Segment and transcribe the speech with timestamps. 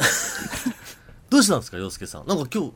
[1.30, 2.26] どうしたんですか洋介さん。
[2.26, 2.72] なんか今日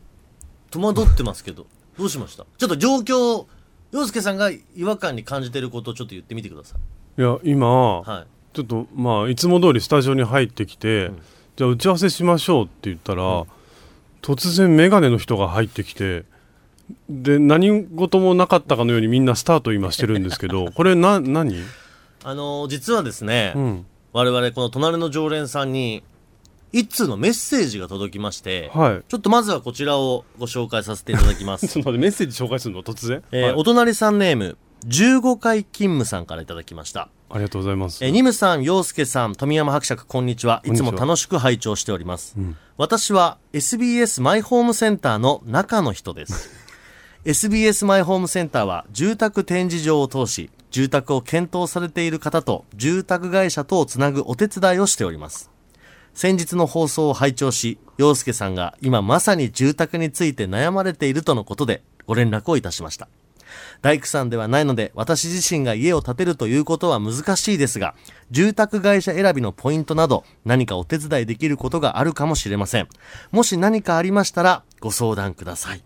[0.70, 1.66] 戸惑ってますけど。
[1.98, 2.45] どうしました？
[2.59, 3.46] ちょっと状況
[3.92, 6.77] 洋介さんが違和感に感じてることをちょっと言ってみてくださ
[7.16, 7.20] い。
[7.20, 8.27] いや今、はい。
[8.52, 11.18] ちょっとまあいつも通りスタジオに入ってきて、ん。
[11.56, 13.45] じゃあ打ち合わせしましょうって言ったら、
[14.23, 16.24] 突然眼鏡の人が入ってきて
[17.09, 21.54] で何事もなかったかのようにみんなスタート今してるんですけど これな何、
[22.24, 26.02] あのー実はですね、うん、我々この隣の常連さんに
[26.75, 34.59] 一通のメッセージが届きまして、はいちょっとまずはこちらをご紹介させていただきま ちょすっと待ってメッセージ紹介するの突然、えーはいお隣さんネーム
[34.89, 40.63] 15回勤務さんからいただきましたありがとうございますえーニムさん、陽介さん、富山伯爵、こんにちは。
[40.65, 42.37] いつも楽しく拝聴しております。
[42.39, 46.51] ん私は SBS マイホームセンターの中の人です。
[47.25, 55.54] SBS マイホームセンターは住宅展示場を通し、住宅を検討されている方と住宅会社とをつなぐお手伝いをしております。
[56.15, 63.09] 先日の放送を拝聴し、陽介さんが今まさに住宅について悩まれているとのことでご連絡をいたしました。
[63.82, 67.94] 大工さんではないので私自身が家を建てるということは難しいですが
[68.32, 72.88] 住宅会社選びのポイントなど何かお手伝いできることがあるかもしれません。
[73.31, 75.82] もし何かありましたらご相談ください。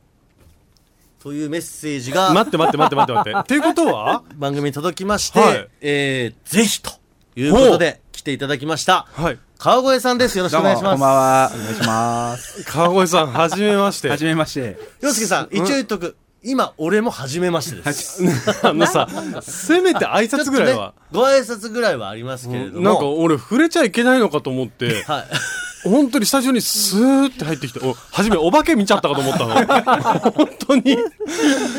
[1.20, 3.40] というメッセージが待って待って待って待って待って。
[3.40, 4.22] っていうことは？
[4.36, 5.68] 番組に届きまして、はい。
[5.80, 6.92] えー、ぜひと
[7.36, 9.06] いうことで来ていただきました。
[9.12, 10.38] はい川越さんです。
[10.38, 11.50] よろしくお願いしどうもこんばんまは。
[11.52, 12.62] お願いします。
[12.62, 14.08] 川越さんはじめまして。
[14.08, 14.76] はじめまして。
[14.76, 16.16] す洋介さん一応言っとく。
[16.44, 18.22] 今俺も初めましてです。
[18.64, 19.08] あのさ
[19.42, 25.24] せめて挨拶ぐらいは、ご挨拶ぐらいはありますけれども、なんか俺触れちゃいけないのかと思ってはい。
[25.88, 29.54] 本当にスタジオにスーって入ってきてお初めお化け見ちゃったかと思ったの。
[30.30, 30.84] 本当に。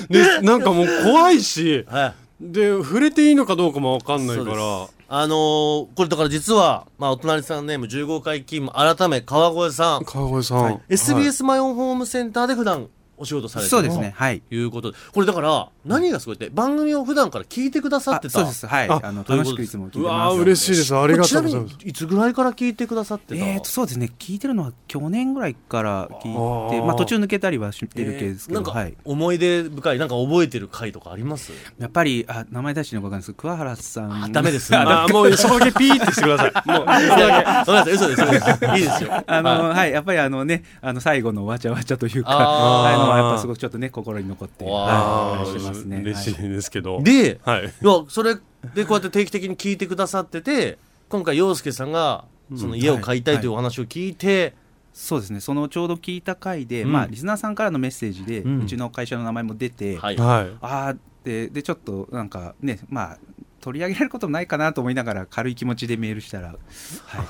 [0.09, 2.13] でなんかもう怖いしはい。
[2.41, 10.81] で触れていいのかどうかも分かんないからあのーこれだから実は、まあ、お隣さんネーム15回勤務改め川越さん、川越さん、はい。
[10.89, 14.13] SBS マイオンホームセンターで普段お仕事されてるそうですね。
[14.15, 14.41] はい。
[14.41, 18.39] ということでこれだから何がすごいって番組を普段から聞いてくださってた？
[18.39, 18.65] あそうです。
[18.67, 18.89] はい。
[18.89, 20.13] ああの楽しくいつも聞いてうます。
[20.13, 23.45] わー嬉しいですありがとうございますこれちなみにいつぐらいから聞いてくださってた？
[23.45, 24.11] えーとそうですね。
[24.17, 28.95] 聞いてるのは去年ぐらいから聞いて、まあ途中抜けたりはしてる系ですけど、なんかはい。
[29.03, 31.51] 思い出深いなんか覚えてる回とかあります？
[31.77, 34.23] やっぱりあ名前出していいのかわかんないですけど桑原さん。
[34.23, 45.97] あダメですあもうそこだけピーってしてください もういやいやごめんなさい嘘です嘘ですいいですよ あのはいはい、やっぱりあのね、あの最後のわちゃわちゃというか、あのはやっぱすごくちょっとね心に残って、わはい、ーしてますね。
[45.97, 47.01] 嬉しいはいですけど。
[47.01, 47.65] で、はい。
[47.65, 47.71] いや
[48.07, 48.35] それ
[48.73, 50.77] でこうやって定期的に聞いてくださってて
[51.09, 52.25] 今回陽介さんが
[52.55, 54.53] その家を買いたいというお話を聞いて、
[54.93, 55.39] そうですね。
[55.39, 56.91] そのちょうど聞いた回で、うん。
[56.91, 60.17] まあリスナーさんからのメッセージで、ううんちの会社の名前も出て、はい。
[60.17, 60.57] はい。
[60.61, 63.17] ああででちょっとなんかねまあ
[63.59, 66.57] 取り上げられることもないかなと思いながら軽い気持ちでメールしたら、はい、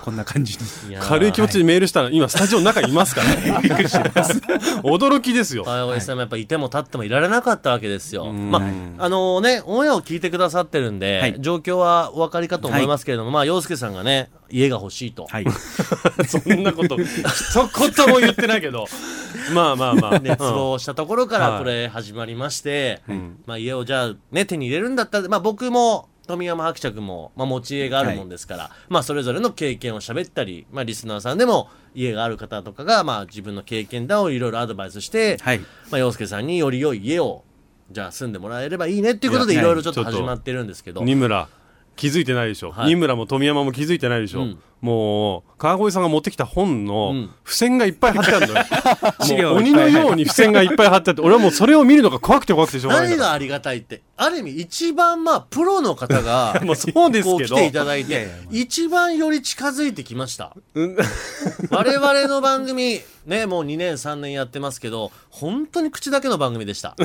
[0.01, 0.57] こんな感じ
[0.88, 0.95] に。
[1.00, 3.59] 軽い気持ちでメールしたら今スタジオの中にいますからね。
[4.84, 5.63] 驚きですよ。
[5.63, 8.25] 川越さんもやっぱいても立ってもいられなかったわけですよ。
[8.25, 8.51] うん。
[8.51, 8.59] ま
[8.97, 11.35] あ、あのね、オンエアを聞いてくださってるんで、はい。
[11.39, 15.28] 状況はお分かりかと思いますけれども、まあ、陽介さんがね、家が欲しいと。
[15.29, 15.45] はい。
[16.28, 18.88] そんなこと一言も言ってないけど。
[19.53, 20.19] まあまあまあ。
[20.19, 21.51] 熱望したところかはい。
[21.53, 35.59] らこれ始まりまして、んまあ、家をじゃあね手に入れるんだったら、まあ、僕も富山伯爵も、まあ、持ち家があるもんですから、まあ、それぞれの経験を喋ったり、まあ、リスナーさんでも家がある方とかが、まあ、自分の経験談をいろいろアドバイスして、はい。
[35.59, 37.44] まあ、陽介さんにより良い家を
[37.92, 41.01] じゃあ住んでもらえればいいねっていうことでいろいろちょっと始まってるんですけど。
[41.01, 41.48] 二村
[42.00, 42.88] 気づいてないでしょ、はい。
[42.88, 44.60] 二村も富山も気づいてないでしょ、うん。
[44.80, 47.30] もう川越さんが持ってきた本のうん。
[47.44, 54.01] 付箋がいっぱい貼ってあるのよ、 鬼のように付箋がいっぱい貼ってあって俺はもうそれを見るのが怖くて怖くてしょうがない何がありがたいって。
[54.16, 57.31] ある意味一番まあプロの方が もうそうですけど。
[57.31, 60.56] こう来ていただいて一番より近づいてきました。
[60.75, 60.98] う ん
[61.69, 66.96] 我々の番組ねもう2年3年やってますけど本当に口だけの番組でした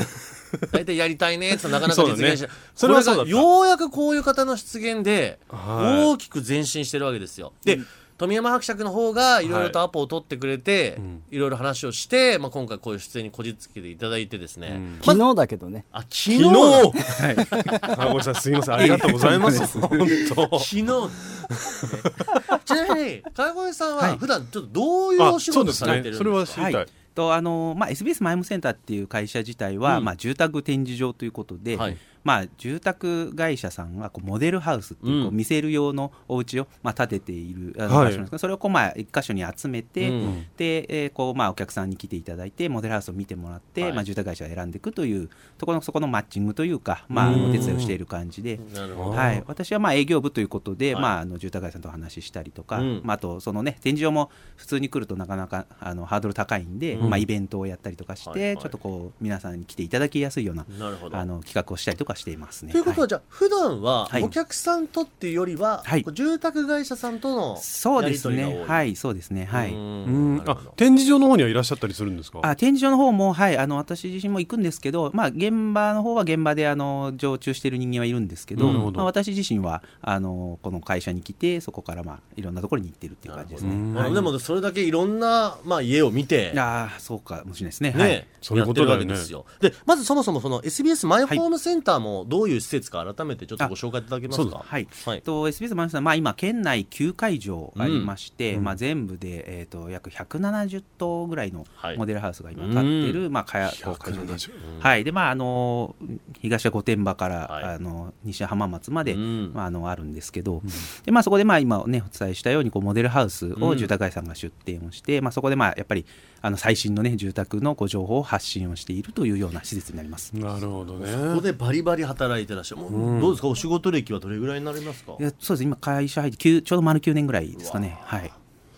[0.71, 6.05] 大体やりたいねってなかなか実現しない、それはようやくこういう方の出現ではい。
[6.05, 7.53] 大きく前進してるわけですよ。
[7.63, 7.79] で、
[8.17, 9.47] 富山伯爵の方がい。
[9.47, 11.23] ろいろとアポを取ってくれて、ん。
[11.31, 14.99] いろいろ話をして、まあ、今回こういう出演にこじつけていただいてですね、ん。
[14.99, 15.83] ま昨日だけどね。
[15.91, 16.43] あ昨日？
[16.43, 18.75] 昨日川越さんすいません。
[18.75, 19.59] ありがとうございます。
[19.79, 19.89] 本
[20.33, 20.59] 当。
[20.59, 20.85] 昨日。
[22.65, 24.17] ちなみに川越さんははい。
[24.17, 30.03] 普段ちょっとどういうお仕事されてるんですか、それは知りたい、はいとあのまあ、SBS マイムセンターっていう会社自体は、うん。
[30.05, 35.37] まあ、住宅展示場ということで、はいまあ、住宅会社さんがこうモデルハウスっていうこううん。
[35.37, 40.45] 見せる用のお家をまあ建てている場所なんですけど、それをこうまあ一箇所に集めて、うん。
[40.57, 43.93] でえーこうまあお客さんに来ていただいてモデルハウスを見てもらって、はい。
[43.93, 45.29] まあ、住宅会社を選んでいくという
[45.59, 48.59] ところのそこのマッチングというか、まあ、お手伝いをしている感じで。
[48.73, 51.03] はい、私はまあ営業部ということで、はい。
[51.03, 53.01] まあ、あの住宅会社さんとお話ししたりとか、うん。
[53.03, 57.09] まあ、あとその、ね、展示場も普通に来るとなかなかあのハードル高いんで、うん。
[57.09, 58.57] まあ、イベントをやったりとかして、はいはい。
[58.57, 60.65] ちょっとこう皆さんに来ていただきやすいような
[61.11, 62.71] あの企画をしたりとかしていますね。
[62.71, 63.09] ということは、はい。
[63.09, 64.23] じゃあ普段ははい。
[64.23, 66.05] お客さんとっていうよりは、はい。
[66.13, 68.55] 住宅会社さんとのそうですやり取りが多い。
[68.55, 69.73] ね、はい、そうですね、はい。
[69.73, 72.39] うんあ展示場の方にはいらっしゃったりするんですか？
[72.43, 83.73] あ展示場の方も、はい、あの私自身も行くんですけど、まあ、現場の方は現場であの常駐している人間はいるんですけど、まあ、私自身はあのこの会社に来て、そこから、まあ、いろんなところに行ってるっていう感じですね。
[83.73, 84.11] うんはい。
[84.11, 87.91] あでもそれだけいろんな、まあ、家を見て、ああ、そうかもしれないですね。
[87.91, 88.27] ねはい。
[88.41, 89.15] そういうことだよね。
[89.61, 94.63] でまずそもそもその SBS マイホームセンターもどういう施設か改めてちょっとご紹介いただけますか？
[94.65, 95.21] はい、はい。
[95.21, 98.63] と SBS マイナスさん、まあ、今、県内9会場ありまして、うん。
[98.63, 101.97] まあ、全部で、えー、と約170棟ぐらいのはい。
[101.97, 104.33] モデルハウスが今、建ってる、まあ、かや会場で。
[104.33, 105.03] 170はい。
[105.03, 105.95] でまああの
[106.41, 107.63] 東は御殿場から、はい。
[107.75, 109.51] あの西は浜松まで、うん。
[109.53, 110.61] まあ、あのあるんですけど、
[111.05, 116.05] でまあ、そこでまあ今、ね、お伝えしたようにこうモデルハウスを住宅会社さんが出店をして、まあ、そこでまあやっぱり
[116.41, 120.35] あの最新の、ね、住宅のこう情報を発信をしているというような施設になります。
[120.35, 121.11] なるほどね。
[121.29, 122.81] ここでバリバリ働いてらっしゃる。
[122.81, 123.47] もう、どうですか？
[123.47, 125.13] お仕事歴はどれぐらいになりますか？
[125.19, 125.63] いやそうです。
[125.63, 127.97] 今会社入って9ちょうど丸9年ぐらいですかね。
[128.03, 128.31] はい。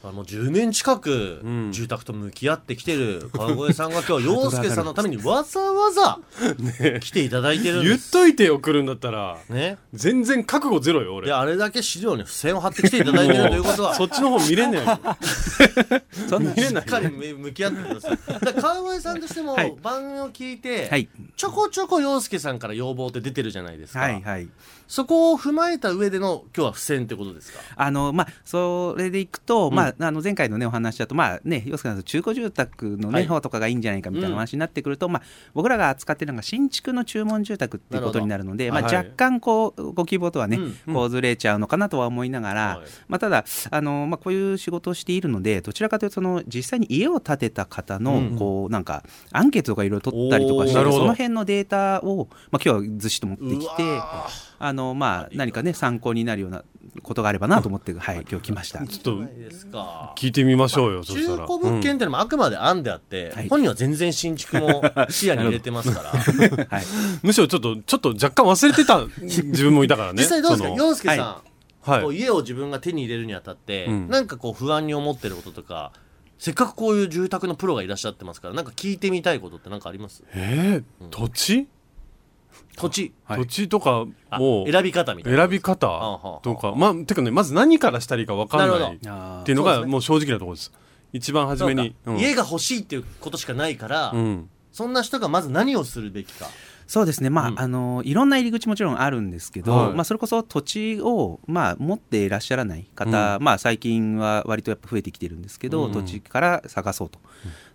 [0.04, 1.72] あの10年近くん。
[1.74, 6.20] 住宅と向き合ってきてる川越さんが今日 洋介さんのためにわざわざ
[7.02, 9.78] 来ていただいてるんです、言っといてよ来るんだったらね。
[9.94, 11.28] 全然覚悟ゼロよ俺。
[11.28, 13.96] であれだけ資料に付箋を貼ってきていただいてるということは。
[13.96, 15.00] そっちの方見れねえよ
[16.30, 18.54] そんな見れないしっかり向き合ってください。
[18.62, 19.76] 川越さんとしてもはい。
[19.82, 24.50] 番組を聞いて、はいちょこちょこ洋介さんから要望って出てるじゃないですか、はいはい。
[24.88, 27.60] そこを踏まえた上での今日は付箋ってことですか？
[27.76, 33.28] あのまあ、それでいくと、まあ、あの前回の、ね、お話だと、まあね、洋介さんと中古住宅の、ねはい。
[33.28, 35.24] 方とかがいいんじゃないかみたいな話になってくると、まあ、
[35.54, 38.96] 僕らが扱っているのが新築の注文住宅っていうことになるので、まあ、はい。
[38.96, 40.58] 若干こうご希望とはね、
[40.88, 40.94] うん。
[40.96, 42.88] こうずれちゃうのかなとは思いながら、はい。
[43.10, 48.38] まあ、ただあの、まあ、こういう仕事をしているのでどちらかというとその実際に家を建てた方の、うん。
[48.40, 54.02] こうなんかアンケートとかいろいろ取ったりとかしてその辺のデータを、まあ、今日はずしっと持ってきて
[54.60, 56.64] あの、まあ、何かね参考になるような
[57.04, 58.86] ことがあればなと思って、はい、今日来ました。
[58.86, 59.12] ちょっと
[60.16, 61.48] 聞いてみましょうよそ中したら。
[61.48, 63.50] 古物件っていうのもあくまで案であって、はい。
[63.50, 66.10] 本人は全然新築も視野に入れてますから。
[66.70, 66.86] はい。
[67.22, 70.70] むしろちょっとちょっと若干忘れてた 自分もいたからね実際どうですか？
[70.70, 71.42] 洋介さ
[71.86, 72.02] ん、はい。
[72.02, 74.08] こう家を自分が手に入れるにあたって、うん。
[74.10, 75.92] なんかこう不安に思ってることとか
[76.40, 80.24] せっかくこういう住宅のプロがいらっしゃってますからなんか聞いてみたいことって何かあります？
[80.34, 81.68] えー、土地？
[82.76, 83.14] 土地。
[83.26, 83.40] はい。
[83.40, 85.40] 土地とかあもう選び方みたいな。
[85.40, 86.40] 選び方？
[86.44, 89.82] とかまあてかねまず何からしたらいいか分かんなるほないっあていうのそうですね。
[89.82, 90.72] がもう正直なところです。
[91.14, 91.96] 一番初めに。
[92.06, 92.22] そうか。
[92.22, 94.50] 家が欲しいっていうことしかないから、うんうん。
[94.72, 96.48] そんな人がまず何をするべきか
[96.88, 97.60] そうですね、まあうん。
[97.60, 99.94] あのいろんな入り口もちろんあるんですけど、はい。
[99.94, 105.92] まあ、それこそ土地を、まあ、持っていらっしゃらない方、まあ、最近は割とやっぱ増えてきてるんですけど、うん。
[105.92, 107.20] 土地から探そうと、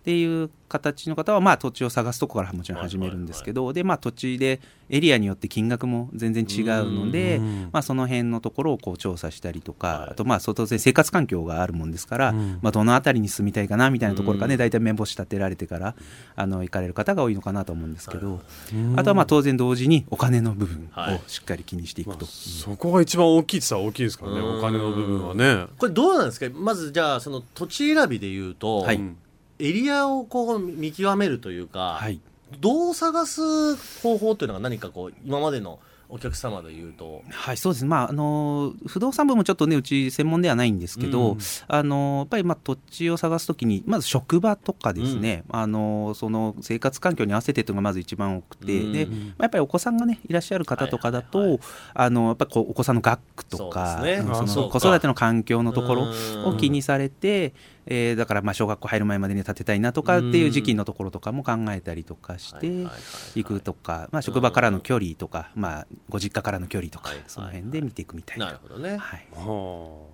[0.03, 10.09] っていう形の方は、まあ、土地を探すとこからもちろん始めるんですけど、でまあ、土地でエリアによって金額も全然違うので、うんまあ、その辺のところをこう調査したりとか、はい。
[10.09, 12.59] あとまあ当然生活環境があるもんですから、うん。
[12.61, 14.59] まあ、どの辺りに住みたいかなみたいなところがね、うん。
[14.59, 15.95] 大体目星立てられてから
[16.35, 18.41] あの行かれる方が多いのかなと思うんですけど。
[18.73, 18.99] うん。
[18.99, 21.15] あとはまあ当然同時にお金の部分はい。
[21.15, 22.25] をしっかり気にしていくと。
[22.25, 24.57] そこが一番大きいって言ったら大きいですからねうん。
[24.57, 25.67] お金の部分はね。
[25.77, 26.47] これどうなんですか？
[26.53, 28.97] まずじゃあその土地選びでいうと、はい。
[28.97, 29.17] うん
[29.59, 32.19] エリアをこう見極めるというか、はい、
[32.59, 35.79] どう探す方法というのが何かこう今までの
[36.13, 37.23] お客様で言うと。
[37.31, 41.37] はい、そうです、まああの不動産部もちょっとね、うち専門ではないんですけど、うん。
[41.67, 48.93] あのやっぱりまあ土地を探すときに、まず職場とかですね、あのその生活環境に合わせてというのがまず一番多くて、うん。
[48.93, 51.59] でまあやっぱりお子さんがね、いらっしゃる方とかだと、はいはい
[51.95, 56.13] あのやっぱりこうお子さんの学区とか子育ての環境のところ
[56.45, 62.91] を気にされて、えーだからまあ小学校入る前までに建てたいなとかっていう時期のところとかも考えたりとかしては
[63.35, 68.47] いくとか、まあ、職場からの距離とか、まあ、ご実家からの距離とかその辺で見ていくみたいな。
[68.47, 69.27] なるほどね、はい。
[69.33, 70.07] は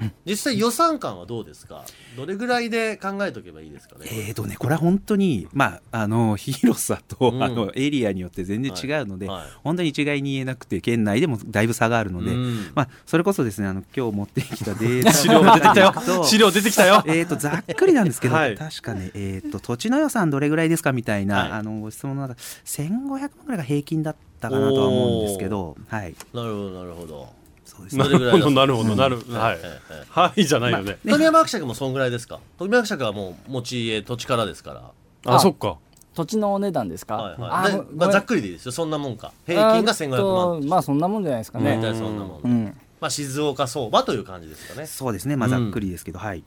[0.00, 1.84] うん、実際予算感はどうですか？
[2.16, 4.06] どれぐらいで考えとけばいいですかね？
[4.10, 7.42] えーとね、これは本当に、まあ、あの広さと、うん。
[7.42, 9.46] あのエリアによって全然違うので、はい。
[9.64, 12.70] 本当に一概に言えなくて県内でもだいぶ差があるので、うん。
[12.74, 15.92] まあ、それこそですねあの今日持ってきたデータ資料が出てきたよ。
[15.92, 17.02] と資料出てきたよ。
[17.06, 18.56] えー、とざっくりなんですけど、はい。
[18.56, 21.52] 確かね、えーと、土地の予算どれぐらいですかみたいな、はい。
[21.52, 27.28] あのご質問の中1500万ぐらいが平均だったかなとは思うんですけど、はい、なるほどなるほど
[27.68, 27.96] そうです。
[27.96, 29.34] ねなるほどなるほどなるうん。
[29.34, 29.58] はい。
[30.08, 30.98] はいじゃないよね。
[31.06, 32.40] 富山伯爵もそんぐらいですか？
[32.58, 34.92] 富山伯爵はもう持ち家土地からですか
[35.24, 35.34] ら。
[35.34, 35.76] あそっか。
[36.14, 37.38] 土地のお値段ですか、はいはい。
[37.38, 38.72] まあ、ござっくりでいいですよ。
[38.72, 39.32] そんなもんか。
[39.46, 42.76] 平均が1500えーっ万とまあそんなもんじゃないですか大ね体そんなもん、うん。
[43.00, 44.86] まあ静岡相場という感じですかね。
[44.86, 46.38] そうですね、まあ、ざっくりですけど、はい。
[46.38, 46.44] ね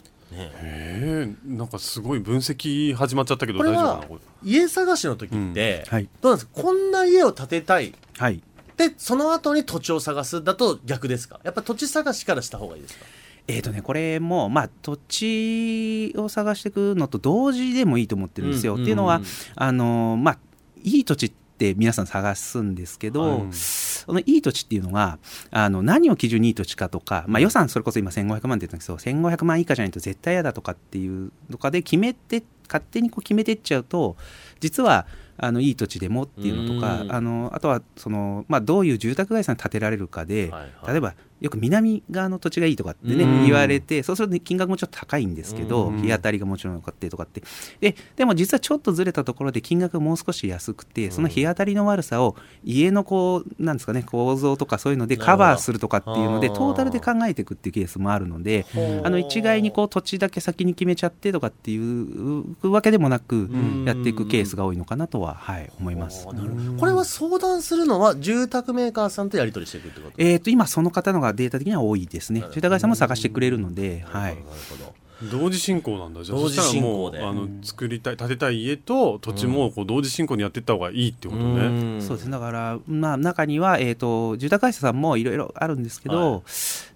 [0.61, 1.33] え。
[1.45, 6.09] ー、なんかすごい分析始まっちゃったけど大丈夫かなこ家探しの時って、はい。
[6.21, 6.61] どうなんですか？
[6.61, 7.93] こんな家を建てたい。
[8.17, 8.41] はい
[8.89, 11.39] でその後に土地を探すだと逆ですか？
[11.43, 13.05] やっぱ土地探しからした方がいいですか？
[13.47, 18.75] えーとね、これも、まあ、土地を探していくのと同時でもいいと思ってるんですよ。
[18.75, 19.23] うんっていうのは、うん
[19.55, 20.37] あのまあ、
[20.83, 23.53] いい土地って皆さん探すんですけど、はい。
[23.53, 25.19] そのいい土地っていうのが
[25.51, 34.15] あの何を基準にいい土地かとか、まあ、予算それこそ今1500万って言ったんですけど1500万以下じゃないと絶対嫌だとかっていうとかで決めて勝手にこう決めてっちゃうと
[34.59, 35.05] 実は
[35.37, 37.11] あのいい土地でもっていうのとかうん。
[37.11, 40.71] あのあとはその、まあ、どういう住宅街さんに建てられるかで、はいはい。
[40.91, 43.45] 例えばよく南側の土地がいいとかってね、うん。
[43.45, 46.01] 言われてそうすると金額もちょっと高いんですけど、うん。
[46.01, 47.43] 日当たりがもちろん良かったりとかって。
[47.81, 58.65] ででも実はちょっとずれたところで金額がもう少し安くてその日当たりの悪さを家のこうなんですかね構造とかそういうのでカバーするとかっていうのでトータルで考えていくっていうケースもあるので
[59.03, 63.71] あの一概にこう土地だけ先に決めちゃってとかっていうわけでもなくん。
[63.85, 66.25] やっていくケースが多いのかなとは、はい、思います。
[66.25, 70.13] これは相談するのは住宅メーカーさんとやり取りしていくってこと？
[70.17, 72.41] えー、と今その方のがデータ的には多いですね。
[72.41, 72.55] なるほど。
[72.55, 74.35] 住宅会社も探してくれるので、はい。
[74.35, 76.23] なる、ほど同時進行なんだ。
[76.23, 77.11] じゃあ同時進行。
[77.11, 82.01] でうあの作りたい建てたい家と土地もこう同時進行にやっていった方がいいってことね、うん。
[82.01, 82.25] そうです。
[82.25, 86.41] ねだから、まあ、中には、えー、と住宅会社さんもいろいろあるんですけど、はい。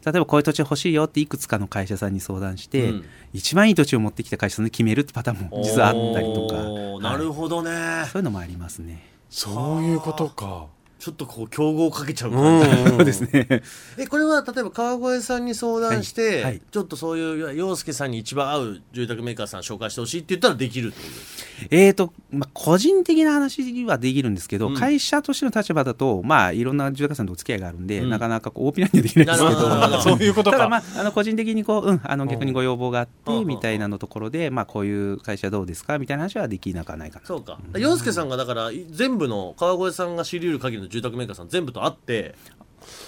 [0.05, 3.05] 例えばこういう土地欲しいよっていくつかの会社さんに相談して、うん。
[3.33, 9.11] 一番いい土地を持ってきた会社さんで決めるってパターンも実はあったりとか、おーなるほどね、そういうのもありますね。
[9.29, 10.67] そういうことか
[10.99, 12.87] ちょっとこう競合をかけちゃうう感じ、ん。
[12.89, 13.47] そうですね。
[13.97, 16.43] えこれは例えば川越さんに相談して、はい。
[16.43, 16.61] はい。
[16.71, 24.75] ちょっとそういう洋介さんに一番合う住宅メーカーさん紹介してほしいって言ったらできるってことですえーとまあ、個人的な話はできるんですけど、うん。
[24.75, 28.09] 会社としての立場だと、まあ、いろんな住宅さんとお付き合いがあるんで、うん。
[28.09, 30.01] なかなかこう大ピラにはできないですけど。
[30.01, 30.57] そういうことか。
[30.57, 33.45] ただ、まあ、あの個人的にこう、うん、あの逆にご要望があって、うん。
[33.45, 37.25] みたいなのところで、まあ、こういう会社どうですかみたいな話はできなくはないかな。
[37.25, 37.59] そうか。
[37.77, 42.35] 洋介さんがだからい全部の川越さんが知り得る限りの住宅メーカーさん全部と会って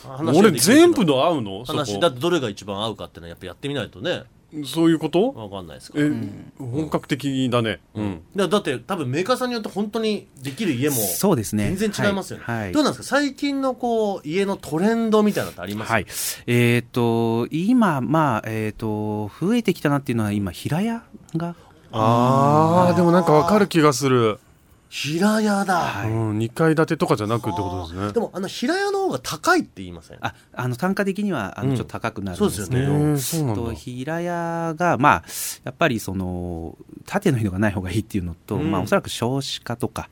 [0.04, 1.66] 話が俺全部の合うの？
[1.66, 2.02] そ話こ。
[2.02, 4.24] だってどれが一番合うかってのはやっぱやってみないとね。
[4.66, 5.34] そういうこと？
[5.34, 6.00] わかんないですか。
[6.00, 6.10] らえ、
[6.58, 7.82] 本格的だね。
[7.96, 11.76] うん、だだって多分メーカーさんによって本当にできる家もそうですね。
[11.76, 12.60] 全然違いますよね、はい。
[12.62, 12.72] はい。
[12.72, 13.18] どうなんですか？
[13.18, 15.92] 最近のこう家のトレンドみたいなのってあります？
[15.92, 16.06] はい、
[16.48, 21.04] えっ、と今まあえっ、と増えてきたなっていうのは今平屋
[21.36, 21.56] が、
[21.92, 24.40] あーでもなんかわかる気がする、
[24.90, 26.10] 平屋だ、はい。
[26.10, 28.14] うん、2階建てとかじゃなくってことですね。
[28.14, 30.18] でもあの平屋の方が高いって言いません？
[30.22, 31.70] ああの単価的にはあうん。
[31.72, 33.10] のちょっと高くなるんですけど、そうですよね。
[33.12, 33.62] へーそうなんだ。
[33.64, 35.24] と平屋がまあ
[35.64, 38.72] やっぱりその縦の人がない方がいいっていうのと、うん。
[38.72, 40.10] まあおそらく少子化とか。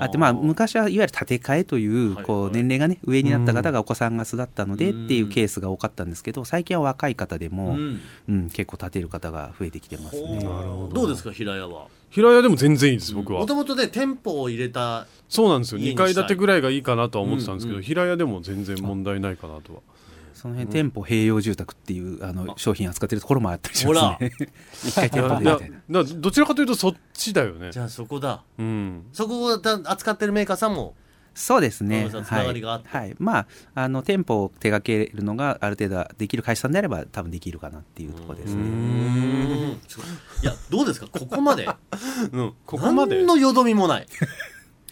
[0.00, 2.50] あってまあ昔はいわゆる建て替えというはいこはい。
[2.50, 8.00] う年齢がね上になった方がお子さんが巣立ったのでっていうケースが多かったんですけど最近は若い方でも、うん。
[8.28, 10.34] うん、結構建てる方が増えてきてますね。
[10.36, 11.00] なるほど。
[11.00, 11.86] どうですか平屋は？
[12.10, 15.80] 平屋でも全然いいです僕は、もともとで店舗を入れたそうなんですよ。
[15.80, 16.06] 2家にしたい。
[16.06, 17.78] 階建てぐらいがいいかなとは思ってたんですけど、うん。
[17.78, 19.80] うん平屋でも全然問題ないかなとは。
[20.34, 24.30] その辺店舗併用住宅っていうあの商品扱ってるところもあったりしますね。
[24.88, 26.02] 一回店舗でみだたいな。
[26.02, 27.70] だどちらかというとそっちだよね。
[27.72, 28.42] じゃあそこだ。
[28.58, 29.04] うん。
[29.12, 30.94] そこをだ扱ってるメーカーさんも
[31.34, 32.08] そうですね。
[32.10, 32.88] つながりがあって。
[32.88, 33.16] はい、はい。
[33.18, 38.62] まああの店舗を手掛けるのがある程度できる会社さんであれば多分できるかなっていうところですうね。
[38.62, 39.80] うん。
[40.42, 41.06] いやどうですか？
[41.06, 41.68] ここまで。
[42.32, 43.16] うん、ここまで。
[43.16, 44.06] 何のよどみもない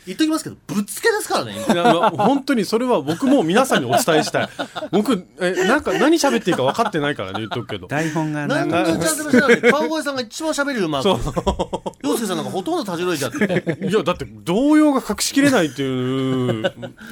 [0.08, 1.54] 言っときますけどぶっつけですからね。
[1.68, 4.48] 今いやまあ本当にそれは僕も皆さんにお伝えしたい。
[4.90, 7.88] 僕えなんか何喋っていいか分かってないからね言っとくけど。
[7.88, 11.08] 台本がなんか何の打ち合わせもしてない川越さんが一番喋るうまく
[12.02, 13.76] 洋介さんなんかほとんどたじろいちゃって。
[13.82, 16.62] いいやだって動揺が隠しきれないっていう。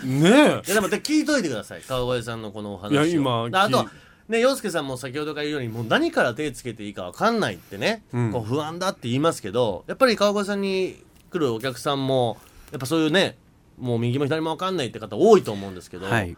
[0.04, 0.30] ね
[0.66, 1.82] やでも聞いといてください。
[1.86, 2.92] 川越さんのこのお話を。
[2.92, 3.86] いや今あとは
[4.28, 8.32] ね、洋介さんも先ほどから言うように、もう何から手つけていいか分かんないってね、うん。
[8.32, 12.36] こう不安だって言いますけど、やっぱり川越さんに来るお客さんも、
[12.72, 13.38] やっぱそういうね、
[13.78, 16.36] もう右も左も分かんないって方多いと思うんですけど、はい。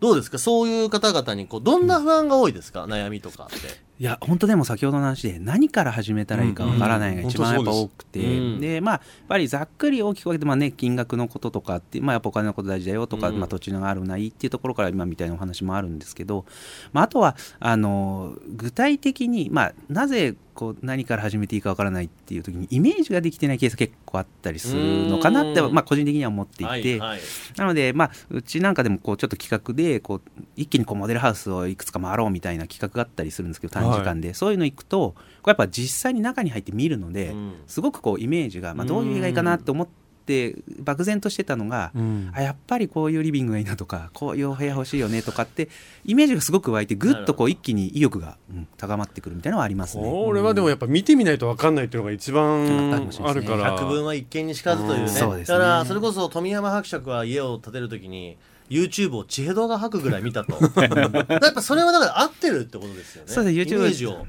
[0.00, 0.38] どうですか？
[0.38, 3.89] そういう方々にこうどんな不安が多いですか、悩みとかって。
[4.00, 8.58] いや本当でも先ほどの話で何から始めたらいいかわからないが一番やっぱ多くて、うん。
[8.58, 13.38] でまあやっぱりざっくり大きく分けて、まあね、金額のこととかって、まあ、やっぱお金のこと大事だよとか、うん。
[13.38, 16.46] まあ、土地のあるないっていうところから今みたいなお話もあるんですけど、
[16.94, 25.74] まあ、あとはあの具体的に、まあ、なぜこう何から始めていいかわからないっていう時にイメージができてないケース結構あったりするのかなって、うん。
[25.74, 26.64] まあ、個人的には思っていて。
[26.66, 27.20] はいはい。
[27.58, 35.14] なので、まあ、うちなんかでもこうちょっと企画でこう一気にこうモデルハウスをいくつか回ろうみたいな企画があったりするんですけど短時間で、そういうの行くと
[35.48, 37.54] やっぱ実際に中に入って見るので、うん。
[37.66, 42.30] すごくこうイメージが、まあ、どういう映画いいかなと思って漠然としてたのが、うん。
[42.34, 45.68] あやっぱりこういうリビングがいいなとかこういうお部屋欲しいよねとかって
[46.04, 50.04] イメージがすごく湧いてぐっとこう一気に意欲が、うん高まってくるみたいなのはありますね。
[50.04, 53.72] これはでもやっぱ見てみないと分かんないっていうのが一番あるから。
[53.72, 55.20] 百聞は一見にしかずというね。
[55.20, 55.44] うね。
[55.44, 58.38] だから、それこそ富山伯爵は家を建てるときに、
[58.70, 60.52] YouTube を地平道が吐くぐらい見たと。
[60.80, 63.28] やっぱそれはだから合ってるってことですよね。
[63.32, 64.26] そうです YouTube イメージを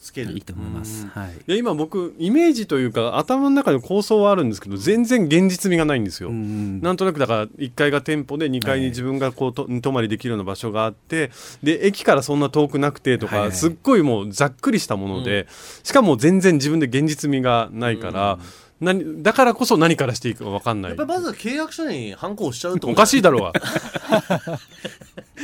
[0.00, 0.32] つける。
[0.32, 1.06] いいと思います。
[1.06, 6.30] はいいや今僕イメージというか頭の中の構想はあるんですけど全然現実味がないんですよ。
[6.30, 11.30] うんなんとなくだから1階が店舗で2階に自分がこうと泊まりできるような場所があって
[11.62, 15.46] で駅からそんな遠くなくてとか、はいはいすっごいもうざっくりしたもので、
[15.84, 18.38] しかも全然自分で現実味がないから、
[18.82, 20.90] 何だからこそ何からしていいか分かんない。
[20.90, 23.52] やっぱりまずは契約書に反抗しちゃうとおかしいだろうが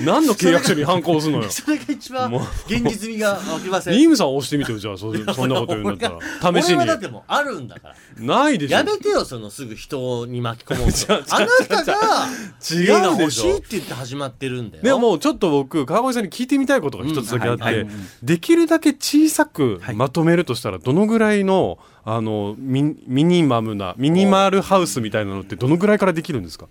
[0.04, 1.50] 何の契約書に反抗するのよ。
[1.50, 2.32] それが一番
[2.66, 3.94] 現実味が湧きません。
[3.94, 7.94] ニームさん押してみてよじゃあそそんなこと言うんだったら試しに俺はだってもうあるんだから。
[8.18, 8.76] ないでしょ。
[8.76, 11.14] やめてよ、そのすぐ人に巻き込もうと。
[11.34, 11.46] あな
[11.82, 12.28] たが違う
[12.58, 14.82] でしょ映画欲しいって言って始まってるんだよ。
[14.82, 17.86] でもちょっと僕川越さんに聞いてみたいことが一つだけあって、
[18.22, 19.94] できるだけ小さくはい。
[19.94, 26.66] まとめるとしたらどのぐらいのあのミミニマムなミニマルハウスみたいなのってどのぐらいからできるんですか？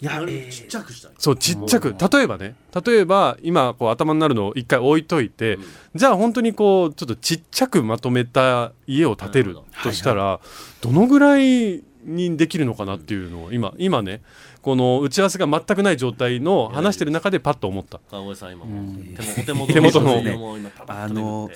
[0.00, 1.12] いや、あれえーちっちゃくしたい。
[1.18, 1.94] そうちっちゃく。
[2.12, 2.54] 例えばね。
[2.84, 5.58] 例えば今こう頭になるのを一回置いといて、
[5.94, 10.40] じゃあ本当にこうちょっとちっちゃくまとめた家を建てるとしたら、
[10.80, 14.20] どのぐらいにできるのかなっていうのを今今ね
[14.60, 18.00] この打ち合わせが全くない状態の話してる中でパッと思った。
[18.10, 19.16] 川越さん今もん。
[19.46, 21.50] 手もお手元手元のあの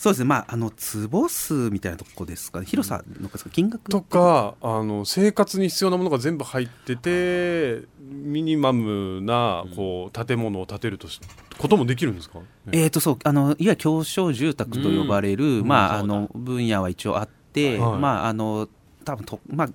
[0.00, 0.24] そうですね。
[0.24, 2.60] まああの坪数みたいなとこですか？
[2.60, 3.90] ね広さの金額？
[3.90, 11.20] とかあの生活に必要なものが全部入っててミニマムなこう建物を建てるとし
[11.58, 12.44] こともできるんですか、ね。
[12.72, 13.18] えー、とそう。
[13.24, 15.68] あのいわゆる狭小住宅と呼ばれる、ん。
[15.68, 17.98] まあ、あの分野は一応あって、はい。
[17.98, 18.70] まああの
[19.04, 19.68] 多分とまあ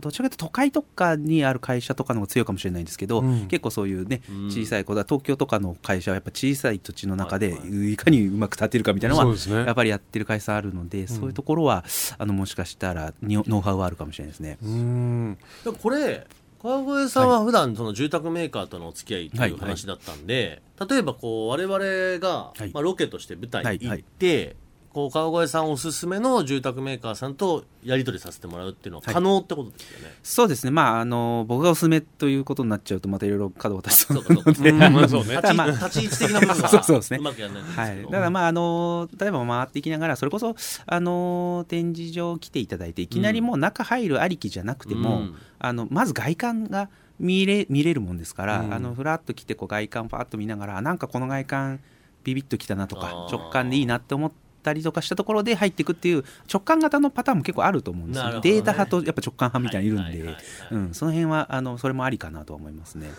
[0.00, 3.46] どちらかというと都会とかにある会社とかの方が強いかもしれないんですけど、うん。
[3.48, 4.46] 結構そういうねうん。
[4.50, 7.56] 小さい子だ東京とかの会社はやっぱ小さい土地の中で
[7.90, 9.36] いかにうまく建てるかみたいなのは
[9.66, 11.84] やっぱりやってる会社あるので、そういうところは
[12.18, 14.58] あのもしかしたらにノウハウはあるかもしれないですね。
[14.62, 15.38] うーん。
[15.82, 16.26] これ
[16.62, 21.78] 川越さんは普段その住宅メーカーとのお付き合いという話だったんで、例えばこう我々
[22.18, 22.70] が、はい。
[22.72, 24.56] まあ、ロケとして舞台に行っはいて、
[24.92, 30.14] こう川越さんおすすめの住宅メーカーさんとやり取りさせてもらうっていうのは可能ってことですよね。
[30.24, 34.68] そうですね、まあ、あの僕がおすすめということになっちゃうとまたいろいろ角を立ちそうそうかそうか。
[34.68, 35.36] うんまあそうね。
[35.38, 37.18] 立ちまあ立ち位置的な部分はそうそうですね。
[37.18, 38.10] うまくやらないですけど。
[38.10, 45.34] だからまああの例えば回っていきながらそれこそあの展示場来ていただいていきなりもう中入るありきじゃなくても、うん。
[45.60, 46.88] あのまず外観が
[47.20, 48.74] 見れ見れるもんですから、うん。
[48.74, 51.80] あのふらっと来てこう外観パーッと見ながらあなんかこの外観
[52.24, 58.40] ビビッときたなとか直感でいいなって思ったりとかしたところで入っていくっていう直感型のパターンも結構あると思うんですよ、ね。
[58.42, 60.36] データ派とやっぱ直感派みたいにいるんで、
[60.70, 63.10] うん、その辺はあのそれもありかなとは思いますね。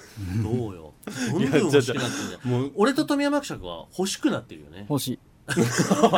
[0.43, 0.93] どうよ。
[1.31, 4.85] どんどん欲しくなってるじゃんもう俺と富山伯爵は欲しくなってるよね。
[4.89, 5.19] 欲しい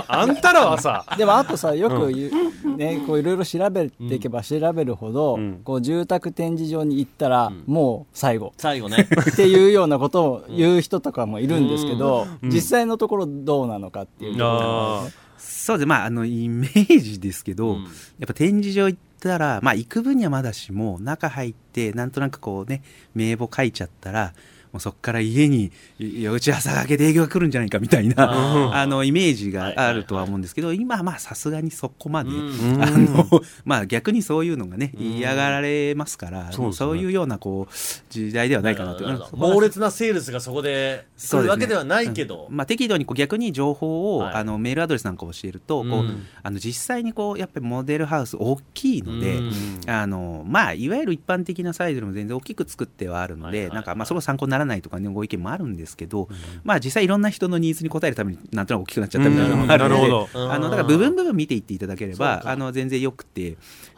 [0.08, 1.06] あんたらはさ。
[1.18, 2.30] でもあとさよく言
[2.66, 5.62] う、ねこういろいろ調べていけば調べるほど、うん。
[5.64, 7.64] こう住宅展示場に行ったら、ん。
[7.66, 8.54] もう最後。
[8.58, 9.08] 最後ね。
[9.32, 12.50] っていうようなことを言う人とかもいるんですけど、うん。
[12.50, 15.06] 実際のところどうなのかっていうところなん。
[15.06, 17.84] ですねそうでまああのイメージですけど、うん。
[17.84, 17.92] やっ
[18.28, 22.82] ぱ展示場行ったらまあ行く分にはまだしも中入ってなんとなくこうね
[23.16, 24.34] 名簿書いちゃったら
[24.74, 32.78] もうそこから家にいやうち朝がけで営業が来るんじゃないかみたいな あのイメージがあるとは思うんですけど、今はまあさすがにそこまで、うん。
[32.82, 33.28] あの
[33.66, 35.06] まあ逆にそういうのがねうん。
[35.18, 36.88] 嫌がられますから、そうですね。
[36.88, 37.74] そういうようなこう
[38.10, 39.38] 時代ではないかなと。
[39.38, 44.34] 猛烈なセールスがそこで来るわけではないけど、まあ、適度にこう逆に情報を、はい。
[44.36, 46.26] あのメールアドレスなんかを教えると、こううん。
[46.42, 49.52] あの実際にこうやっぱりモデルハウス大きいので、うん。
[49.88, 53.76] あのまあ、いわゆる一般的なサイズでも全然大きく作ってはあるので、はいはいはい。
[53.76, 56.28] なんかまあそれを参考になららないとかねご意見もあるんですけど、
[56.64, 60.52] まあ実際いろんな人のニーズに応えるためになんとなく大きくなっちゃったみたいなのもあるので、うん。
[60.52, 63.58] あのだから部分部分見ていっていただければあの全然よくて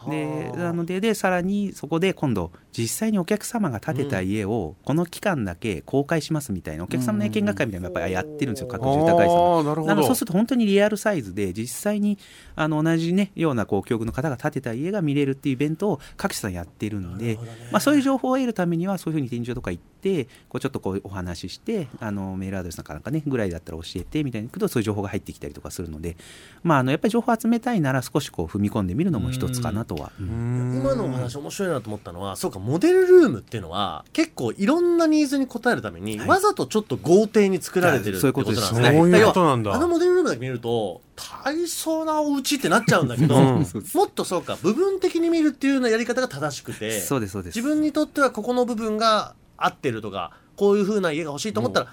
[0.09, 9.87] でなのででさらにそこで今度実際にお客様が建てた家をこの期間だけ公開しますみたいなお客様の見学会みたいなのやっぱりやってるんですよ各住宅会さんがあーなるほど。
[9.87, 12.17] なのでそうすると本当にリアルサイズで実際に
[12.55, 17.39] あの同じねようなこう境遇の方が建てた家が見れるっていうイベントを各社さんやってるんで、
[17.71, 26.17] まあ、そういう情報を得るためにはそういうふうに展示場とか行ってこうちょっとこうお話ししてあのメールアドレスなんかねぐらいだったら教えてみたいなそういう情報が入ってきたりとかするので、
[26.63, 30.11] まあ、あのやっぱり情報を集めたいなら少しこう踏み込んでみるのも一つかなとは。
[30.19, 30.79] うん。
[30.81, 36.27] 今のお話面白いなと思ったのはそうかモデルルームっていうのは結構いろんなニーズに応えるために、はい。
[36.27, 38.91] わざとちょっと豪邸に作られてるってそういうことなんですね。
[38.91, 39.73] そういうことなんだ。
[39.73, 41.01] あのモデルルームだけ見ると
[41.43, 47.55] 大層なお家ってなっちゃうんだけど、 うんもっとそうか部分的に見るっていうようなやり方が正しくてそうですそうです。
[47.57, 51.87] 自分にとってはここの部分が合ってるとかこういう風な家が欲しいと思ったら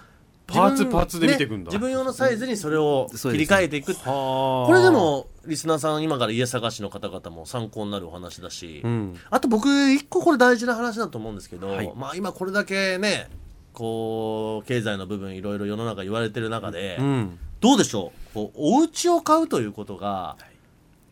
[0.47, 1.71] パーツパーツで見ていくんだ。
[1.71, 3.95] ね自分用のサイズにそれを切り替えていく。
[3.95, 9.17] はこれでもリスナーさん今から家探しの方々も参考になるお話だし、うん。
[9.31, 11.93] あと僕一個これ大事な話だと思うんですけど、はい。
[11.97, 13.29] まあ今これだけね
[13.73, 17.39] こう経済の部分いろいろ世の中言われてる中で、うん。
[17.61, 18.35] どうでしょう？
[18.35, 20.37] こうお家を買うということが、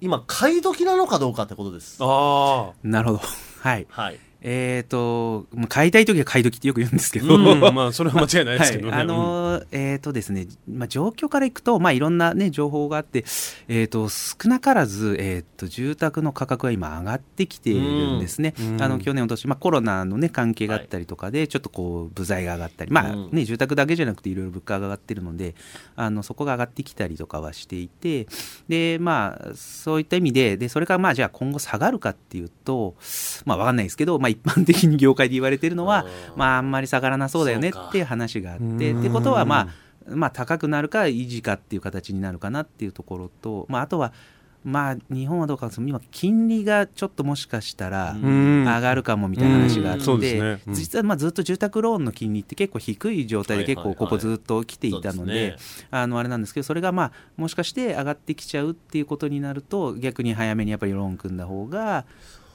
[0.00, 1.98] 今買い時なのかどうかってことです。
[2.00, 3.20] あなるほど。
[3.60, 3.86] はい。
[3.88, 4.18] はい。
[4.42, 13.24] えっ、とまあ買いたい時は買い時ってよく言うんですけど、あ、うん、まあそれは間違いないですけどね、はい、あのーえっ、とですね、まあ、状況からいくと、まあ、いろんな、ね、情報があって、
[13.68, 23.30] えー、と少なからず、えー、と住宅の価格は今上がってきているんですね、うんあの去年おとし、まあ、コロナの、ね、関係があったりとかで、ちょっとこう部材が上がったり、まあうん。
[23.32, 25.54] ね、住宅だけじゃなくていろいろ物価が上がってるので
[25.96, 28.26] あのそこが上がってきたりとかはしていて
[28.68, 32.94] で、まあ、そういった意味ででそれからまあじゃあ今後下がるかっていうと、
[33.44, 39.00] まあ、分かんないですけど、まあ、一般的に業界で言われてるのは、うんまあ、あんまり下がらなそうだよねっていう話があってうん。
[39.00, 39.68] ってことはまあ
[40.08, 44.12] まあ高くなるか維持かっていう形になるかなっていうところと、まあ、あとは
[44.62, 48.64] まあ日本はどうか今金利がちょっともしかしたらうん。
[48.64, 50.60] 上がるかもみたいな話があってね。
[50.66, 50.74] うん。
[50.74, 55.56] 実はまあずっと住宅ローンの金利って結構低い状態で結構ここずっと来ていたので
[55.90, 62.04] あのあれなんですけどそれがまあもしかして上がってきちゃうっていうことになると逆に早めにやっぱりローン組んだ方が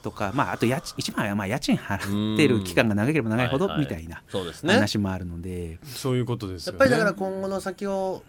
[0.06, 4.72] とかまああと家賃一番はまあ家賃払ってる期間が長ければ長いほどはいはいみたいなそうですね。
[4.74, 5.80] 話もあるので。
[5.84, 8.22] そういうことですよねやっぱりだから今後の先を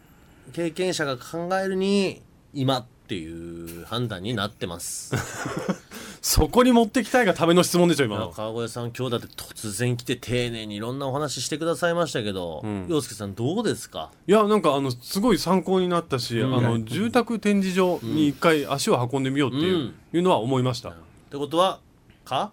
[0.53, 5.13] 経験者が考えるに今っていう判断になってます。
[6.21, 14.11] そこに持ってきたいがための質問でしょ今の川越さん今日だって突然来て丁寧にいろんなお話してくださいましたけど、うん洋介さんどうですか？
[14.27, 20.93] いやなんかあのすごい参考になったし、うんあの住宅展示場に一回足を運んでみようっていう,、うんいうのは思いました、
[21.27, 21.79] ってことは
[22.23, 22.51] か？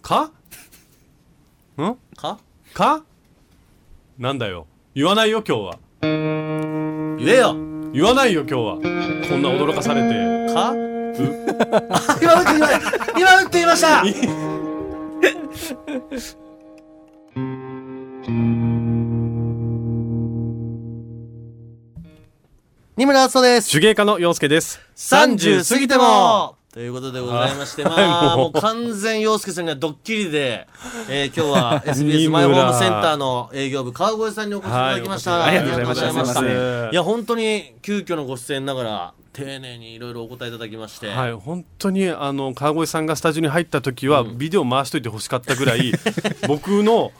[0.00, 0.30] か？
[1.76, 1.96] ん？
[2.16, 2.38] か？
[2.74, 3.02] か？
[4.18, 4.66] なんだよ。
[4.94, 5.78] 言わないよ今日は。
[6.02, 7.54] 言えよ。
[7.92, 8.74] 言わないよ今日は。
[8.76, 8.80] こ
[9.36, 10.54] んな驚かされて。
[10.54, 10.70] か？
[10.70, 10.74] あ
[12.22, 12.68] 今打って今
[13.18, 14.02] 今打って言いました
[22.96, 30.66] 二村敦人です手芸家の洋介です30過ぎてもということでございまして、 まあ、ももうう完全洋介さんがドッキリで、
[31.06, 36.40] えー今日は SBS マイホームセンターの営業部川越さんにお越しいただきました、はいありがとうございました。
[36.90, 44.38] いや本当に急遽のご出演ながら丁寧にいろいろお答えいただきまして、はい本当にあの川越さんがスタジオに入った時は、うん。
[44.38, 45.92] ビデオ回しといてほしかったぐらい
[46.48, 47.12] 僕の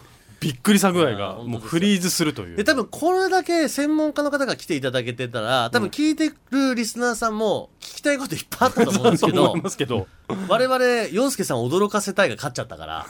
[0.43, 2.57] びっくりさ具合がもうフリーズするという。
[2.57, 9.11] で多分これだけ専門家の方が来ていただけてたら多分聞いてるリスナーさんも聞きたいこといっぱいあったと思うん
[9.63, 10.09] ですけど。
[10.49, 13.07] 我々洋介さんを驚かせたいが勝っちゃったから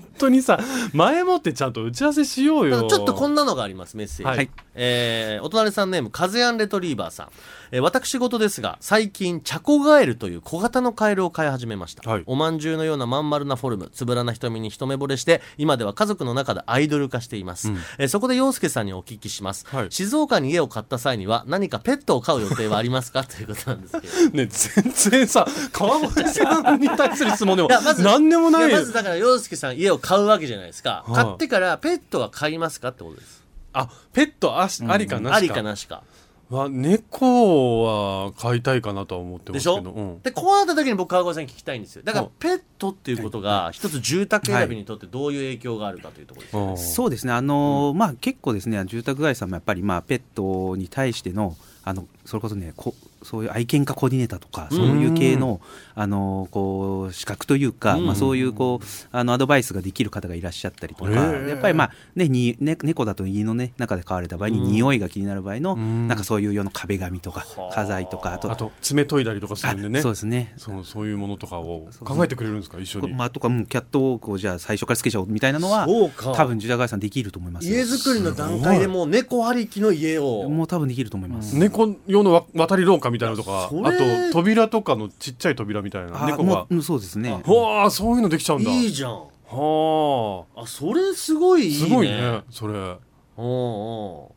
[0.00, 0.58] 本当にさ
[0.92, 2.88] 前もってちゃんと打ち合わせしようよ。
[2.88, 4.50] ちょっとこんなのがありますメッセージ、はい。
[4.74, 7.28] えーお隣さんネームカゼアンレトリーバーさん、
[7.72, 12.22] えー私事ですが最近チャコガエルという小型のカエルを飼い始めました、はい。
[12.26, 17.78] おまんじゅうのようなまん丸なフォルムつぶらな瞳に一目惚れして今では家族の中でアイドル化しています、うん。
[17.98, 19.86] えーそこで洋介さんにお聞きします、はい。
[19.90, 23.24] 静岡に家を買った際には何かペットを飼う予定はありますか？
[23.28, 24.30] ということなんですけど。
[24.36, 31.24] ね全然さ川越さんに対する質問でも何でもないいやまずだから洋介さん家を買うわけじゃないですか、はい。
[31.24, 33.44] 買ってからペットは飼いますかってことです。
[33.72, 35.36] あペットあしありかなしか。
[35.36, 36.02] ありかなしか。
[36.50, 37.84] は猫
[38.24, 40.22] は飼いたいかなとは思ってまですしょ、けど、うん。
[40.22, 42.02] でこうなった時に僕川越さんに聞きたいんですよ。
[42.02, 42.30] だからうん。
[42.38, 55.62] ペットっていうことが一つ住宅選びにとってどういう影響があるかというところですよね、うんそうですね、あのーまあ、結構ですね、住宅街さんもやっぱり、まあ、ペットに対しての、あのそれこそね、こそういう愛犬家コーディネーターとか、そういう系の、
[55.94, 70.00] あのこう資格というか、まあ、そういうこうあのアドバイスができる方がいらっしゃったりとか、やっぱり、まあねにね、猫だと家の、ね、中で飼われた場合に、匂いが気になる場合の、なんかそういう用の壁紙とか家財とかあとあと爪研いだりとかするんでね。
[70.00, 70.52] あそうですね。
[70.58, 75.86] そうそういうものとかを考えてくれるんですか一緒に、まあ、とか、うんキャットウォークをじゃあ最初からつけちゃおうみたいなのは
[76.34, 77.74] 多分ジュダガイさんできると思いますよ。
[77.74, 80.48] 家づくりの段階でもう猫ありきの家を。
[80.48, 83.98] もう多分できると思います、猫用のわ渡り廊下みたいなのとかそあれ
[84.30, 86.44] と扉とかのちっちゃい扉みたいなあ猫が。
[86.44, 87.42] もううんそうですね。
[87.46, 88.70] わあそういうのできちゃうんだ。
[88.70, 89.12] いいじゃん。
[89.50, 91.84] はあそれすごいいいね。
[91.84, 92.74] あすごいねそれ。
[92.74, 92.98] うんうん。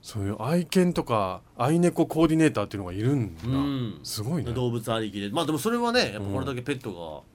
[0.02, 4.00] そういう愛犬とか愛猫コーディネーターっていうのがいるんだ、うん。
[4.04, 4.52] すごいね。
[4.52, 5.30] 動物ありきで。
[5.30, 7.26] まあでもそれはねやっぱこれだけペット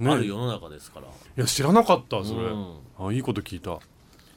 [0.00, 2.76] がある世の中ですから、いや知らなかったそれ、うん。
[2.98, 3.80] あいいこと聞いた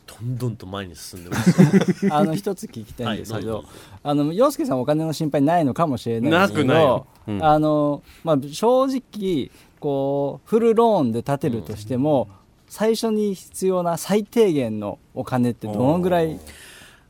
[0.05, 2.07] どんどんと前に進んでます。
[2.11, 3.65] あの一つ聞きたいんですけど、はい
[4.03, 7.07] あの洋介さんお金の心配ないのかもしれないですけどなくないよ。
[7.27, 7.43] うん。
[7.43, 12.27] あのまあ正直こうフルローンで建てるとしても、
[12.67, 16.39] 最初に必要な最低限のお金ってどのぐらい？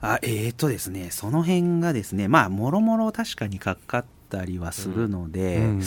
[0.01, 5.82] あえーとですねその辺がですねまあもろもろ確かにかかったりはするので、うん。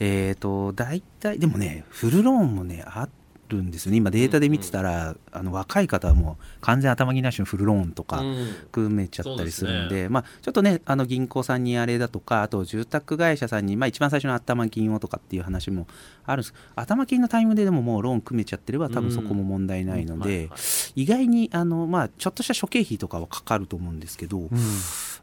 [0.00, 3.08] えーと大体でもねフルローンもねあ
[3.50, 3.98] るんですよね。
[3.98, 8.46] 今データで見てたら、あの若い方はもう完全頭金なしのフルローンとか、うん。
[8.70, 15.86] 含めちゃったりするんでそうですまあ、ちょっとねあの銀行さんにあれだとかあと住宅会社さんに、まあ、一番最初の頭金をとかっていう話も
[16.24, 16.54] あるんです。
[16.76, 20.50] 頭金のタイミングででももうローン組めちゃってれば多分そこも問題ないので、うん。
[20.94, 24.48] 意外にあの、まあ、ちょっとした諸経費とかはかかると思うんですけど、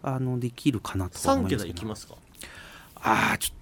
[0.04, 1.74] あのできるかなとは3思いますけど。
[1.74, 2.16] 桁いきますか？
[2.96, 3.56] ああちょっと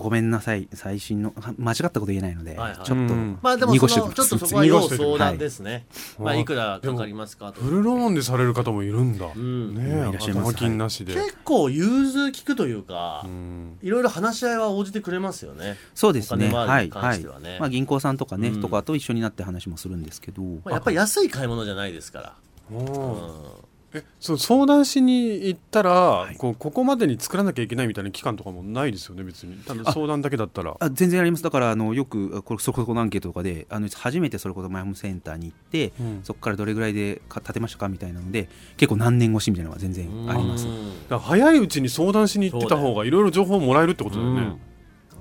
[0.00, 0.68] ごめんなさい。
[0.72, 2.76] 最新のは間違ったこと言えないので、はいはい。
[2.78, 3.38] ちょっとうん。
[3.42, 6.24] まあでもちょっとそこは要相談ですね、はい。
[6.24, 7.60] まあいくらかかりますかと。
[7.60, 9.74] フルローンでされる方もいるんだ、ん。
[9.74, 10.52] ねえいらっしゃいます。
[10.52, 13.78] 頭金なしで、結構融通聞くというか、うん。
[13.82, 15.76] いろいろ話し合いは応じてくれますよね。
[15.94, 16.48] そうですね。
[16.48, 17.24] お金回りに関はい。
[17.24, 17.60] はい。
[17.60, 18.60] まあ、銀行さんとかね、うん。
[18.60, 22.34] とかと一緒になって話もするんですけど、まあ、やっぱり安い買い物じゃないですから、
[22.72, 22.86] おうん。
[22.86, 29.56] ーえそう相談しに行ったら、こうここまでに作らなきゃいけないみたいな期間とかもないですよね別に。
[29.58, 30.76] ただ相談だけだったら。
[30.78, 31.42] あ全然あります。
[31.42, 36.20] だからあのよくこれそこそこのアンケートとかであの初めてそれこそマイホームセンターに行って、うん。
[36.24, 40.66] そこからどれぐらいでか建てましたかみたいなので結構何年越しみたいなのが全然あります。
[40.66, 41.08] うん。
[41.08, 44.58] だから早いうちに相談しに行ってた方がいろいろ情報もらえるってことだよね、うん。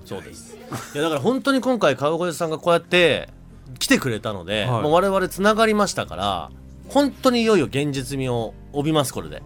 [0.05, 0.57] そうです。
[0.93, 3.29] いやだから本当に今回川越さんがこうやって
[3.77, 4.81] 来てくれたので、はい。
[4.81, 6.51] もう我々つながりましたから
[6.89, 9.41] 本当にいよいよ現実味を帯びますこれで。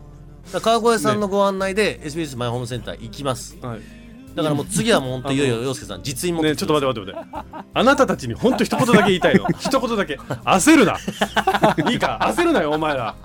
[0.62, 3.58] 川越さんのご案内で SBS マイホームセンター行きます。
[3.62, 4.00] はい。
[4.36, 7.66] だからもう次はもう本当いよいよ洋介さん実印持ってね、ちょっと待って待って待って。
[7.74, 9.46] あなたたちに本当一言だけ言いたいの。
[9.60, 10.16] 一言だけ。
[10.16, 10.98] 焦るな。
[11.92, 13.16] いいか焦るなよお前ら。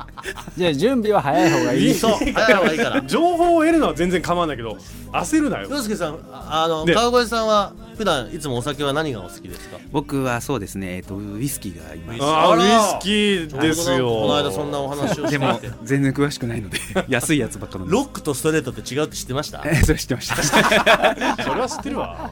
[0.56, 1.88] じゃあ準備は早い方がいい。
[1.88, 3.02] てそう早い方がいいから。
[3.06, 4.76] 情報を得るのは全然構わないけど
[5.12, 5.68] 焦るなよ。
[5.70, 9.78] 洋介さんああので川越さんは普段いつもお酒は何がお好きですか？
[9.92, 12.62] 僕はそうですね、えっとウイスキーが今あウイ
[13.00, 14.08] スキーですよ。
[14.08, 16.78] この間そんなお話をしてでも全然詳しくないので
[17.08, 19.62] 安いやつばっか飲んでロックとストレートって違うって知ってました？
[19.64, 20.36] えそれ知ってました。
[21.44, 22.30] それは知ってるわ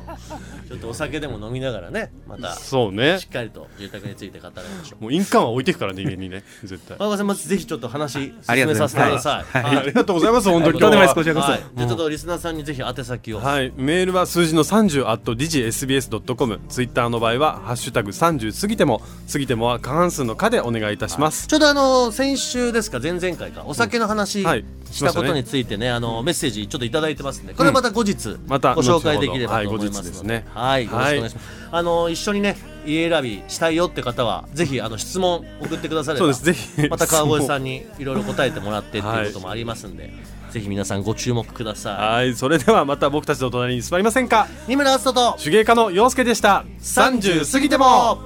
[0.73, 3.17] ちょっとお酒でも飲みながらねまたしそうね。
[3.17, 5.03] っかりと住宅について語りましょう。
[5.03, 6.97] もう印鑑は置いてくからね家にね絶対。
[6.97, 9.65] 川越さんまずぜひちょっと話進ありがとめうございますさせてください。
[9.65, 9.77] はい。
[9.77, 10.81] ありがとうございます本当に。
[10.81, 11.61] とんでもないですこちらこそ、はい。
[11.61, 13.39] じゃあちょっとリスナーさんにぜひ宛先を。
[13.39, 23.65] はい、メールは数字の30 at digisbs.com ツイッターの場合は「ハッシュタグ #30 過ぎても」過ぎてもは過半数の「か」でお願いいたします、ちょうどあの先週ですか前々回か。
[23.67, 24.65] お酒の話はい。
[24.93, 30.03] したことについてねあのメッセージちょっといただいてますんでこれはまた後日またご紹介できればと思いますので。
[30.03, 31.49] はい後日ですねはいよろしくお願いします。
[31.73, 36.89] あの一緒にね家選びしたいよって方はぜひあの質問送ってくださればそうですぜひ。
[36.89, 40.13] また川越さんにいろいろ答えてもらってっていうこともありますんで
[40.51, 44.47] ぜひ皆さんご注目くださはいそれではまた僕たちの隣に座りませんか？
[44.69, 46.65] い二村篤人と手芸家の陽介でした。
[46.81, 48.19] 30過ぎても